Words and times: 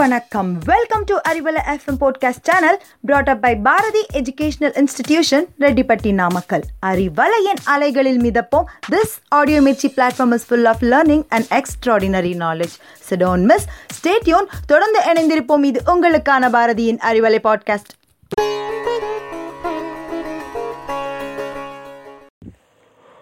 வணக்கம். 0.00 0.58
Welcome 0.64 1.04
to 1.04 1.16
Arivalai 1.28 1.60
FM 1.66 2.00
podcast 2.00 2.42
channel 2.42 2.82
brought 3.00 3.28
up 3.28 3.42
by 3.42 3.56
Bharathi 3.56 4.06
educational 4.12 4.80
institution 4.80 5.44
Rettipatti 5.60 6.12
Namakkal 6.12 6.62
அறிவலையின் 6.86 7.60
அலைகளில் 7.64 8.20
மிதப்போம். 8.20 8.64
This 8.90 9.14
audio 9.28 9.60
Mirchi 9.60 9.88
platform 9.96 10.32
is 10.32 10.46
full 10.46 10.64
of 10.64 10.82
learning 10.82 11.24
and 11.28 11.44
extraordinary 11.50 12.32
knowledge 12.38 12.76
so don't 13.10 13.42
miss 13.42 13.66
stay tuned 14.00 14.46
தொடர்ந்து 14.66 15.00
இணைந்திருப்போம். 15.12 15.64
இது 15.64 15.82
உங்களுக்கான 15.86 16.50
பாரதியின் 16.50 16.98
Arivalai 17.10 17.38
podcast 17.44 17.92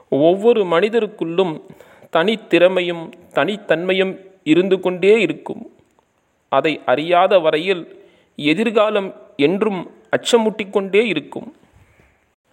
ஒவ்வொரு 0.08 0.64
மனிதருக்குள்ளும் 0.64 1.60
தனித்திறமையும் 2.12 3.12
தனித்தன்மையும் 3.34 4.16
இருந்து 4.42 4.80
கொண்டே 4.80 5.20
இருக்கும். 5.20 5.67
அதை 6.48 6.80
அறியாத 6.86 7.38
வரையில் 7.38 8.10
எதிர்காலம் 8.36 9.14
என்றும் 9.36 9.90
அச்சமூட்டிக்கொண்டே 10.16 11.04
இருக்கும். 11.04 11.56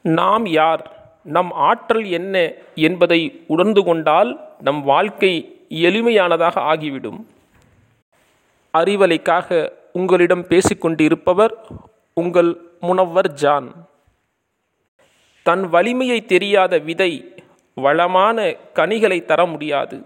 நாம் 0.02 0.46
யார்? 0.46 1.04
நம் 1.24 1.52
ஆற்றல் 1.52 2.06
என்ன 2.06 2.52
என்பதை 2.76 3.44
உணர்ந்து 3.48 3.84
கொண்டால் 3.84 4.40
நம் 4.60 4.84
வாழ்க்கை 4.84 5.64
எளிமையானதாக 5.70 6.56
ஆகிவிடும். 6.56 7.28
அறிவலைக்காக 8.78 9.72
உங்களிடம் 9.94 10.48
பேசிக்கொண்டு 10.48 11.04
இருப்பவர் 11.04 11.66
உங்கள் 12.14 12.62
முனவர் 12.80 13.32
ஜான். 13.32 13.88
தன் 15.44 15.70
வலிமையை 15.70 16.26
தெரியாத 16.26 16.78
விதை 16.78 17.34
வளமான 17.76 18.56
கனிகளை 18.74 19.26
தர 19.26 19.46
முடியாது. 19.46 20.06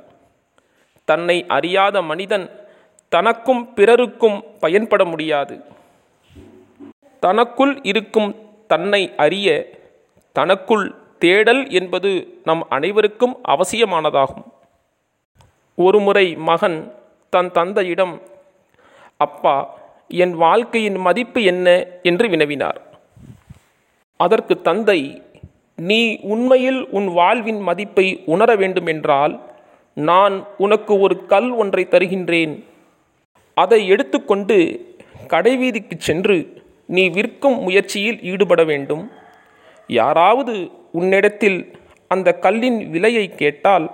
தன்னை 1.05 1.45
அறியாத 1.48 2.01
மனிதன் 2.01 2.59
தனக்கும் 3.10 3.74
பிறருக்கும் 3.74 4.43
பயன்பட 4.60 5.05
முடியாது. 5.05 5.62
தனக்குள் 7.20 7.79
இருக்கும் 7.82 8.35
தன்னை 8.68 9.13
அறிய 9.18 9.70
தனக்குள் 10.32 10.96
தேடல் 11.20 11.70
என்பது 11.70 12.40
நம் 12.43 12.65
அனைவருக்கும் 12.70 13.37
அவசியமானதாகும். 13.48 14.43
ஒருமுறை 15.76 16.35
மகன் 16.35 16.93
தன் 17.30 17.52
தந்தையிடம் 17.52 18.21
அப்பா 19.18 19.80
என் 20.07 20.35
வாழ்க்கையின் 20.35 20.96
மதிப்பு 20.96 21.43
என்ன? 21.43 21.85
என்று 22.04 22.27
வினவினார். 22.27 22.80
அதற்கு 24.18 24.62
தந்தை 24.62 25.24
நீ 25.76 26.20
உண்மையில் 26.21 26.87
உன் 26.90 27.07
வாழ்வின் 27.07 27.60
மதிப்பை 27.60 28.24
உணர 28.26 28.55
வேண்டுமென்றால் 28.55 29.40
நான் 29.93 30.48
உனக்கு 30.57 30.99
ஒரு 30.99 31.26
கல் 31.26 31.49
ஒன்றை 31.49 31.87
தருகின்றேன். 31.90 32.63
அதை 33.63 33.79
எடுத்துக்கொண்டு 33.93 34.57
கடைவீதிக்கு 35.34 35.96
சென்று 36.07 36.38
நீ 36.96 37.04
விற்கும் 37.18 37.57
முயற்சியில் 37.65 38.20
ஈடுபட 38.32 38.62
வேண்டும். 38.71 39.04
யாராவது 39.90 40.55
உன்னிடத்தில் 40.99 41.60
அந்த 42.12 42.30
கல்லின் 42.46 42.80
விலையை 42.93 43.26
கேட்டால் 43.41 43.85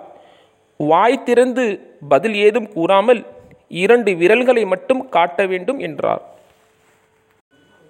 வாய் 0.79 1.25
திறந்து 1.27 1.65
பதில் 2.13 2.37
ஏதும் 2.45 2.69
கூறாமல் 2.75 3.21
இரண்டு 3.83 4.11
விரல்களை 4.21 4.63
மட்டும் 4.73 5.01
காட்ட 5.15 5.39
வேண்டும் 5.51 5.79
என்றார். 5.87 6.23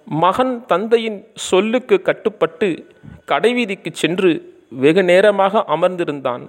மகன் 0.06 0.54
தந்தையின் 0.70 1.18
சொல்லுக்கு 1.48 1.96
கட்டுப்பட்டு 2.08 2.68
கடைவீதிக்கு 3.30 3.90
சென்று 4.02 4.30
வெகு 4.82 5.02
நேரமாக 5.10 5.64
அமர்ந்திருந்தான். 5.74 6.44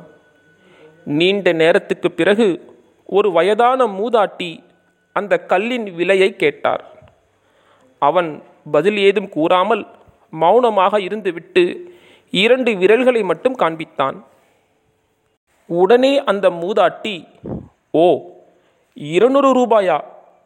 நீண்ட 1.19 1.51
நேரத்துக்கு 1.61 2.09
பிறகு 2.19 2.47
ஒரு 3.17 3.29
வயதான 3.37 3.87
மூதாட்டி 3.97 4.51
அந்த 5.17 5.37
கல்லின் 5.37 5.87
விலையை 5.95 6.35
கேட்டார். 6.35 6.83
அவன் 7.99 8.29
பதில் 8.71 8.97
ஏதும் 8.97 9.29
கூறாமல் 9.29 9.83
மௌனமாக 10.31 10.99
இருந்துவிட்டு 10.99 11.63
இரண்டு 12.31 12.71
விரல்களை 12.77 13.21
மட்டும் 13.23 13.55
காண்பித்தான். 13.55 14.17
உடனே 15.67 16.23
அந்த 16.23 16.49
மூதாட்டி 16.49 17.15
ஓ 17.91 18.05
இருநூறு 18.93 19.49
ரூபாயா? 19.59 19.97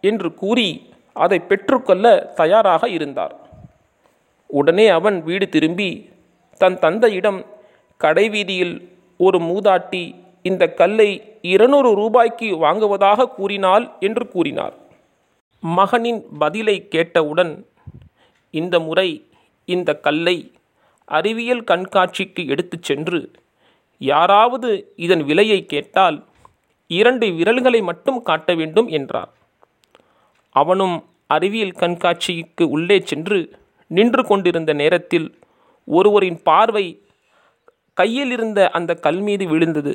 என்று 0.01 0.29
கூறி 0.33 0.69
அதை 1.13 1.39
பெற்றுக்கொள்ள 1.39 2.05
தயாராக 2.35 2.89
இருந்தார். 2.89 3.35
உடனே 4.47 4.87
அவன் 4.87 5.17
வீடு 5.23 5.45
திரும்பி 5.49 5.89
தன் 6.57 6.79
தந்தையிடம் 6.79 7.45
கடைவீதியில் 7.97 8.75
ஒரு 9.17 9.37
மூதாட்டி 9.39 10.03
இந்த 10.41 10.63
கல்லை 10.73 11.09
இருநூறு 11.41 11.89
ரூபாய்க்கு 11.95 12.47
வாங்குவதாக 12.57 13.27
கூறினாள் 13.27 13.85
என்று 13.99 14.27
கூறினார். 14.27 14.75
மகனின் 15.63 16.21
பதிலை 16.39 16.87
கேட்டவுடன் 16.87 17.53
இந்த 18.53 18.79
முறை 18.79 19.09
இந்த 19.65 19.89
கல்லை 19.95 20.37
அறிவியல் 21.05 21.63
கண்காட்சிக்கு 21.63 22.47
எடுத்துச் 22.47 22.83
சென்று 22.83 23.19
யாராவது 23.97 24.69
இதன் 24.95 25.23
விலையை 25.23 25.65
கேட்டால் 25.65 26.17
இரண்டு 26.87 27.33
விரல்களை 27.33 27.81
மட்டும் 27.81 28.21
காட்ட 28.21 28.53
வேண்டும் 28.55 28.87
என்றார். 28.87 29.31
அவனும் 30.55 30.95
அறிவியல் 31.27 31.77
கண்காட்சிக்கு 31.79 32.63
உள்ளே 32.63 32.97
சென்று 33.03 33.39
நின்று 33.91 34.23
கொண்டிருந்த 34.25 34.73
நேரத்தில் 34.73 35.27
ஒருவரின் 35.87 36.39
பார்வை 36.43 36.85
கையில் 37.93 38.31
இருந்த 38.31 38.59
அந்த 38.69 38.91
கல் 38.95 39.21
மீது 39.21 39.45
விழுந்தது. 39.47 39.93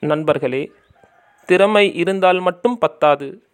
நண்பர்களே 0.00 0.72
திறமை 1.46 1.94
இருந்தால் 1.94 2.40
மட்டும் 2.40 2.78
பத்தாது. 2.78 3.48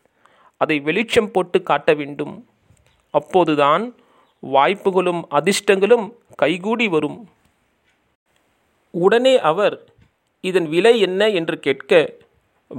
அதை 0.56 0.80
வெளிச்சம் 0.80 1.30
போட்டு 1.30 1.62
காட்ட 1.62 1.94
வேண்டும். 1.94 2.48
அப்போதுதான் 3.10 3.94
வாய்ப்புகளும் 4.40 5.26
அதிர்ஷ்டங்களும் 5.30 6.12
கைகூடி 6.34 6.88
வரும். 6.88 7.28
உடனே 8.90 9.40
அவர் 9.40 9.84
இதன் 10.40 10.68
விலை 10.68 11.00
என்ன? 11.00 11.28
என்று 11.28 11.58
கேட்க 11.58 12.12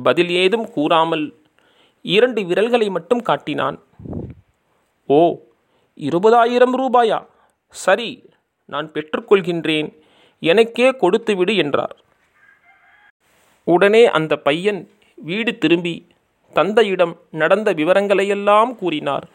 பதில் 0.04 0.30
ஏதும் 0.30 0.72
கூறாமல் 0.72 1.36
இரண்டு 2.02 2.46
விரல்களை 2.46 2.90
மட்டும் 2.90 3.22
காட்டினான். 3.22 3.84
ஓ 5.08 5.40
இருபதாயிரம் 5.96 6.76
ரூபாயா? 6.78 7.28
சரி 7.70 8.30
நான் 8.66 8.92
பெற்றுக்கொள்கின்றேன். 8.92 10.00
எனக்கே 10.40 10.92
கொடுத்துவிடு 10.92 11.56
என்றார். 11.56 12.04
உடனே 13.68 14.06
அந்த 14.06 14.38
பையன் 14.38 14.90
வீடு 15.18 15.58
திரும்பி 15.58 16.08
தந்தையிடம் 16.54 17.14
நடந்த 17.32 17.74
விவரங்களையெல்லாம் 17.74 18.76
கூறினார். 18.76 19.26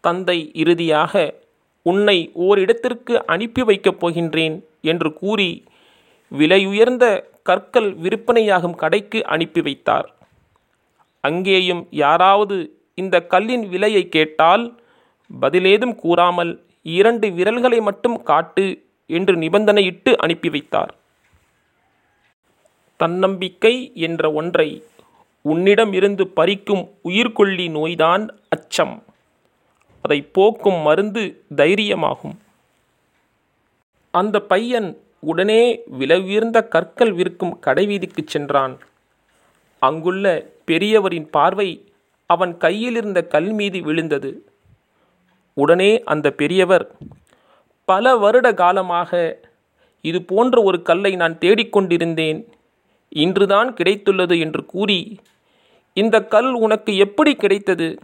தந்தை 0.00 0.50
இறுதியாக 0.54 1.14
உன்னை 1.82 2.30
ஓரிடத்திற்கு 2.34 3.14
அனுப்பி 3.26 3.62
வைக்கப் 3.62 4.00
போகின்றேன் 4.00 4.56
என்று 4.80 5.12
கூறி 5.12 5.64
விலையுயர்ந்த 6.32 7.04
கற்கள் 7.42 7.94
விற்பனையாகும் 7.94 8.76
கடைக்கு 8.76 9.24
அனுப்பி 9.24 9.60
வைத்தார். 9.60 10.08
அங்கேயும் 11.20 11.86
யாராவது 11.90 12.56
இந்த 12.94 13.16
கல்லின் 13.26 13.68
விலையை 13.68 14.08
கேட்டால் 14.08 14.64
பதிலேதும் 15.42 15.94
கூறாமல் 15.94 16.52
இரண்டு 16.82 17.26
விரல்களை 17.30 17.80
மட்டும் 17.80 18.22
காட்டு 18.22 18.66
என்று 19.06 19.34
நிபந்தனையிட்டு 19.36 20.16
அனுப்பி 20.16 20.48
வைத்தார். 20.48 20.92
தன்னம்பிக்கை 23.00 23.74
என்ற 24.06 24.32
ஒன்றை 24.32 24.68
உன்னிடம் 25.50 25.92
இருந்து 25.98 26.24
பறிக்கும் 26.36 26.82
உயிர்கொல்லி 27.04 27.66
நோய்தான் 27.68 28.24
அச்சம். 28.48 28.96
அதை 30.02 30.18
போக்கும் 30.36 30.80
மருந்து 30.80 31.22
தைரியமாகும். 31.56 32.36
அந்த 34.14 34.36
பையன் 34.52 34.88
உடனே 35.20 35.62
விலை 35.98 36.20
கற்கள் 36.68 37.12
விற்கும் 37.12 37.58
கடைவீதிக்கு 37.66 38.22
சென்றான். 38.26 38.74
அங்குள்ள 39.82 40.26
பெரியவரின் 40.66 41.28
பார்வை 41.30 41.70
அவன் 42.30 42.52
கையில் 42.56 42.96
இருந்த 42.96 43.20
கல் 43.22 43.50
மீது 43.52 43.78
விழுந்தது. 43.82 44.30
உடனே 45.56 45.90
அந்த 46.04 46.30
பெரியவர் 46.30 46.84
பல 47.84 48.16
வருட 48.16 48.48
காலமாக 48.54 49.40
இது 50.04 50.18
போன்ற 50.22 50.62
ஒரு 50.62 50.78
கல்லை 50.82 51.12
நான் 51.16 51.38
தேடிக்கொண்டிருந்தேன். 51.38 52.40
இன்றுதான் 53.10 53.74
கிடைத்துள்ளது 53.74 54.38
என்று 54.38 54.66
கூறி 54.66 55.18
இந்த 55.94 56.24
கல் 56.24 56.52
உனக்கு 56.52 56.96
எப்படி 56.96 57.34
கிடைத்தது? 57.34 57.98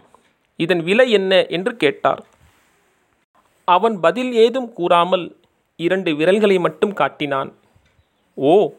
இதன் 0.56 0.82
விலை 0.82 1.10
என்ன? 1.10 1.46
என்று 1.46 1.76
கேட்டார். 1.76 2.26
அவன் 3.64 4.00
பதில் 4.00 4.32
ஏதும் 4.32 4.72
கூறாமல் 4.72 5.36
இரண்டு 5.76 6.16
விரல்களை 6.16 6.58
மட்டும் 6.58 6.92
காட்டினான். 6.92 7.54
ஓ 8.34 8.72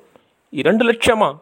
இரண்டு 0.49 0.91
லட்சமா? 0.91 1.39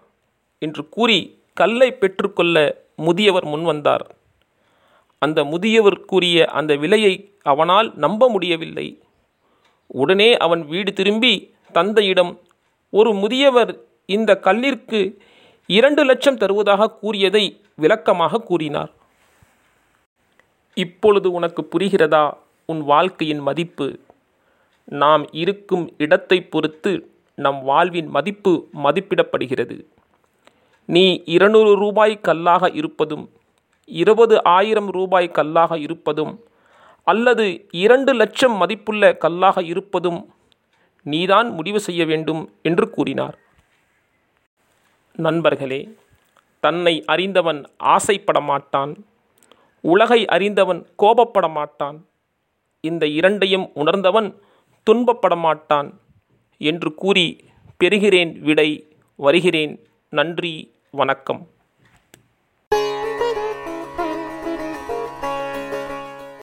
என்று 0.59 0.89
கூறி 0.89 1.39
கல்லை 1.53 1.91
பெற்றுக்கொள்ள 1.91 2.83
முதியவர் 2.95 3.45
முன்வந்தார் 3.45 4.05
அந்த 5.19 5.43
முதியவர் 5.43 6.05
கூறிய 6.05 6.45
அந்த 6.45 6.75
விலையை 6.75 7.33
அவனால் 7.41 7.93
நம்ப 7.95 8.29
முடியவில்லை. 8.29 9.01
உடனே 9.87 10.37
அவன் 10.37 10.65
வீடு 10.65 10.93
திரும்பி 10.93 11.53
தந்தையிடம் 11.71 12.39
ஒரு 12.89 13.13
முதியவர் 13.13 13.81
இந்த 14.05 14.39
கல்லிற்கு 14.41 15.17
இரண்டு 15.67 16.03
லட்சம் 16.03 16.37
தருவதாக 16.37 16.89
கூறியதை 16.89 17.61
விளக்கமாக 17.75 18.37
கூறினார். 18.37 18.91
இப்பொழுது 20.73 21.31
உனக்கு 21.31 21.67
புரிகிறதா? 21.71 22.33
உன் 22.65 22.81
வாழ்க்கையின் 22.81 23.39
மதிப்பு. 23.39 23.99
நாம் 24.85 25.27
இருக்கும் 25.31 25.93
இடத்தை 25.97 26.41
பொறுத்து 26.41 27.09
நம் 27.35 27.63
வாழ்வின் 27.63 28.07
மதிப்பு 28.07 28.67
மதிப்பிடப்படுகிறது. 28.83 29.85
நீ 30.85 31.21
இருநூறு 31.25 31.75
ரூபாய் 31.75 32.21
கல்லாக 32.21 32.69
இருப்பதும் 32.73 33.29
இருபது 33.85 34.43
ஆயிரம் 34.43 34.91
ரூபாய் 34.91 35.31
கல்லாக 35.31 35.77
இருப்பதும் 35.77 36.43
அல்லது 37.03 37.67
இரண்டு 37.71 38.13
லட்சம் 38.13 38.53
மதிப்புள்ள 38.53 39.13
கல்லாக 39.13 39.63
இருப்பதும் 39.63 40.33
நீதான் 41.03 41.49
முடிவு 41.49 41.79
செய்ய 41.79 42.05
வேண்டும் 42.05 42.53
என்று 42.61 42.89
கூறினார். 42.89 43.39
நண்பர்களே 45.17 45.97
தன்னை 46.59 47.03
அறிந்தவன் 47.05 47.69
ஆசைப்பட 47.77 48.39
மாட்டான் 48.39 49.05
உலகை 49.81 50.25
அறிந்தவன் 50.25 50.87
கோபப்பட 50.99 51.49
மாட்டான் 51.49 52.05
இந்த 52.81 53.07
இரண்டையும் 53.07 53.71
உணர்ந்தவன் 53.73 54.39
துன்பப்பட 54.89 55.37
மாட்டான் 55.37 55.99
என்று 56.57 56.93
கூறி 56.93 57.45
பெறுகிறேன் 57.83 58.39
விடை 58.39 58.87
வருகிறேன். 59.15 59.85
நன்றி 60.09 60.71
வணக்கம். 60.91 61.47